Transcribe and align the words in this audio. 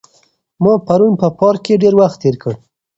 ما 0.63 0.73
پرون 0.87 1.13
په 1.21 1.27
پارک 1.39 1.59
کې 1.65 1.81
ډېر 1.83 1.93
وخت 2.01 2.17
تېر 2.23 2.35
کړ. 2.43 2.53